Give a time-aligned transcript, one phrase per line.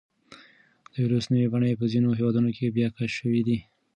[0.91, 3.57] د وېروس نوې بڼې په ځینو هېوادونو کې بیا کشف شوي دي.